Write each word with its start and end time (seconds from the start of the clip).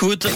Écoute, 0.00 0.28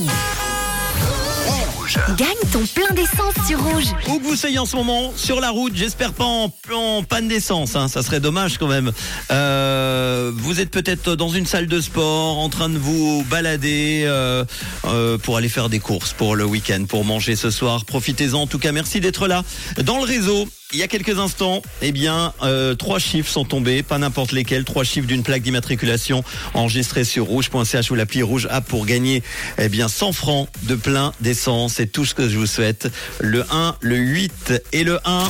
Gagne 2.16 2.50
ton 2.52 2.66
plein 2.74 2.92
d'essence 2.94 3.46
sur 3.46 3.62
Rouge. 3.62 3.84
où 4.08 4.18
que 4.18 4.24
vous 4.24 4.34
soyez 4.34 4.58
en 4.58 4.66
ce 4.66 4.74
moment, 4.74 5.12
sur 5.14 5.40
la 5.40 5.50
route, 5.50 5.72
j'espère 5.76 6.14
pas 6.14 6.24
en, 6.24 6.52
en 6.74 7.02
panne 7.04 7.28
d'essence, 7.28 7.76
hein, 7.76 7.86
ça 7.86 8.02
serait 8.02 8.18
dommage 8.18 8.58
quand 8.58 8.66
même. 8.66 8.90
Euh, 9.30 10.32
vous 10.34 10.58
êtes 10.58 10.72
peut-être 10.72 11.14
dans 11.14 11.28
une 11.28 11.46
salle 11.46 11.68
de 11.68 11.80
sport, 11.80 12.38
en 12.38 12.48
train 12.48 12.70
de 12.70 12.78
vous 12.78 13.24
balader 13.30 14.02
euh, 14.04 14.44
euh, 14.86 15.16
pour 15.16 15.36
aller 15.36 15.48
faire 15.48 15.68
des 15.68 15.78
courses 15.78 16.12
pour 16.12 16.34
le 16.34 16.44
week-end, 16.44 16.84
pour 16.88 17.04
manger 17.04 17.36
ce 17.36 17.50
soir. 17.50 17.84
Profitez-en. 17.84 18.40
En 18.40 18.46
tout 18.48 18.58
cas, 18.58 18.72
merci 18.72 18.98
d'être 18.98 19.28
là. 19.28 19.44
Dans 19.84 19.98
le 19.98 20.04
réseau, 20.04 20.48
il 20.72 20.78
y 20.78 20.82
a 20.82 20.88
quelques 20.88 21.18
instants, 21.18 21.62
eh 21.82 21.92
bien, 21.92 22.32
euh, 22.42 22.74
trois 22.74 22.98
chiffres 22.98 23.30
sont 23.30 23.44
tombés, 23.44 23.82
pas 23.82 23.98
n'importe 23.98 24.32
lesquels, 24.32 24.64
trois 24.64 24.84
chiffres 24.84 25.06
d'une 25.06 25.22
plaque 25.22 25.42
d'immatriculation 25.42 26.24
enregistrée 26.54 27.04
sur 27.04 27.26
rouge.ch 27.26 27.90
ou 27.90 27.94
l'appli 27.94 28.22
rouge 28.22 28.48
app 28.50 28.66
pour 28.66 28.86
gagner, 28.86 29.22
eh 29.58 29.68
bien, 29.68 29.88
100 29.88 30.12
francs 30.12 30.48
de 30.62 30.74
plein 30.74 31.12
d'essence. 31.20 31.74
C'est 31.74 31.86
tout 31.86 32.04
ce 32.04 32.14
que 32.14 32.28
je 32.28 32.38
vous 32.38 32.46
souhaite. 32.46 32.88
Le 33.20 33.44
1, 33.50 33.76
le 33.80 33.96
8 33.96 34.64
et 34.72 34.84
le 34.84 34.98
1. 35.04 35.28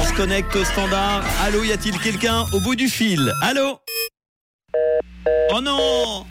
On 0.00 0.06
se 0.06 0.12
connecte 0.12 0.54
au 0.56 0.64
standard. 0.64 1.24
Allô, 1.42 1.64
y 1.64 1.72
a-t-il 1.72 1.98
quelqu'un 1.98 2.46
au 2.52 2.60
bout 2.60 2.76
du 2.76 2.88
fil? 2.88 3.32
Allô? 3.42 3.78
Oh 5.54 5.60
non 5.60 6.24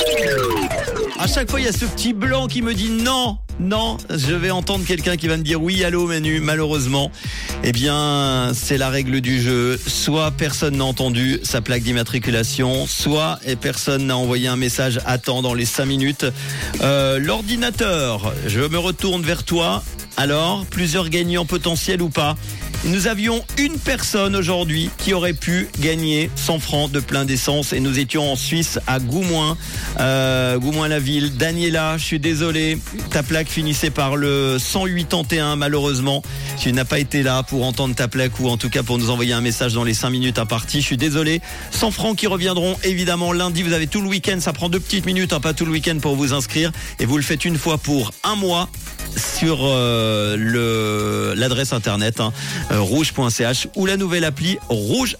À 1.22 1.28
chaque 1.28 1.52
fois, 1.52 1.60
il 1.60 1.66
y 1.66 1.70
a 1.70 1.72
ce 1.72 1.86
petit 1.86 2.14
blanc 2.14 2.48
qui 2.48 2.64
me 2.64 2.74
dit 2.74 2.90
non, 2.90 3.38
non. 3.60 3.98
Je 4.10 4.34
vais 4.34 4.50
entendre 4.50 4.84
quelqu'un 4.84 5.18
qui 5.18 5.28
va 5.28 5.38
me 5.38 5.44
dire 5.44 5.62
oui, 5.62 5.84
allô, 5.84 6.08
Manu. 6.08 6.40
Malheureusement, 6.40 7.12
eh 7.64 7.72
bien, 7.72 8.54
c'est 8.56 8.80
la 8.80 8.90
règle 8.90 9.22
du 9.22 9.40
jeu. 9.40 9.80
Soit 9.86 10.32
personne 10.32 10.78
n'a 10.78 10.86
entendu 10.86 11.40
sa 11.44 11.62
plaque 11.62 11.84
d'immatriculation, 11.84 12.88
soit 12.88 13.38
et 13.46 13.56
personne 13.56 14.08
n'a 14.08 14.18
envoyé 14.18 14.48
un 14.48 14.56
message 14.56 15.00
attends 15.06 15.44
dans 15.44 15.54
les 15.54 15.66
5 15.66 15.86
minutes. 15.86 16.26
Euh, 16.82 17.20
L'ordinateur, 17.20 18.34
je 18.48 18.62
me 18.62 18.80
retourne 18.80 19.22
vers 19.22 19.44
toi. 19.44 19.84
Alors, 20.18 20.66
plusieurs 20.66 21.10
gagnants 21.10 21.46
potentiels 21.46 22.02
ou 22.02 22.10
pas? 22.10 22.36
Nous 22.84 23.08
avions 23.08 23.44
une 23.58 23.78
personne 23.78 24.36
aujourd'hui 24.36 24.90
qui 24.98 25.14
aurait 25.14 25.34
pu 25.34 25.68
gagner 25.80 26.32
100 26.36 26.60
francs 26.60 26.92
de 26.92 27.00
plein 27.00 27.26
d'essence 27.26 27.74
et 27.74 27.80
nous 27.80 28.00
étions 28.00 28.32
en 28.32 28.36
Suisse 28.36 28.80
à 28.88 29.00
Goumoin, 29.00 29.56
euh, 30.00 30.58
Goumoin-la-Ville. 30.58 31.38
Daniela, 31.38 31.98
je 31.98 32.04
suis 32.04 32.20
désolé, 32.20 32.80
ta 33.12 33.22
plaque 33.22 33.50
finissait 33.50 33.92
par 33.92 34.16
le 34.16 34.58
181 34.60 35.58
malheureusement. 35.58 36.24
Tu 36.60 36.74
n'as 36.74 36.86
pas 36.86 36.98
été 36.98 37.22
là 37.22 37.44
pour 37.44 37.66
entendre 37.66 37.94
ta 37.94 38.08
plaque 38.08 38.40
ou 38.40 38.48
en 38.48 38.58
tout 38.58 38.70
cas 38.70 38.82
pour 38.82 38.98
nous 38.98 39.12
envoyer 39.12 39.34
un 39.34 39.42
message 39.42 39.74
dans 39.74 39.84
les 39.84 39.94
5 39.94 40.10
minutes 40.10 40.40
à 40.40 40.46
partie. 40.46 40.82
Je 40.82 40.86
suis 40.86 40.98
désolé. 40.98 41.42
100 41.72 41.92
francs 41.92 42.18
qui 42.18 42.26
reviendront 42.26 42.76
évidemment 42.84 43.32
lundi. 43.32 43.62
Vous 43.62 43.74
avez 43.74 43.88
tout 43.88 44.02
le 44.02 44.08
week-end, 44.08 44.40
ça 44.40 44.54
prend 44.54 44.70
deux 44.70 44.80
petites 44.80 45.06
minutes, 45.06 45.34
hein, 45.34 45.40
pas 45.40 45.54
tout 45.54 45.66
le 45.66 45.72
week-end 45.72 45.98
pour 46.02 46.16
vous 46.16 46.34
inscrire 46.34 46.72
et 47.00 47.06
vous 47.06 47.18
le 47.18 47.24
faites 47.24 47.46
une 47.46 47.58
fois 47.58 47.78
pour 47.78 48.12
un 48.24 48.36
mois 48.36 48.70
sur 49.18 49.60
euh, 49.62 51.36
l'adresse 51.36 51.74
internet 51.74 52.20
hein, 52.20 52.32
rouge.ch 52.80 53.68
ou 53.76 53.86
la 53.86 53.98
nouvelle 53.98 54.24
appli 54.24 54.58
Rouge 54.70 55.18